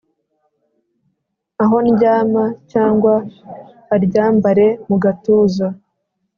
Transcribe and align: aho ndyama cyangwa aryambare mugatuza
aho 1.63 1.77
ndyama 1.87 2.43
cyangwa 2.71 3.13
aryambare 3.93 4.67
mugatuza 4.87 5.67